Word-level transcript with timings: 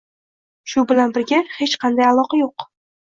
Shu 0.73 0.85
bilan 0.93 1.13
birga, 1.17 1.41
hech 1.59 1.77
qanday 1.85 2.09
aloqa 2.13 2.41
yo'q 2.45 2.67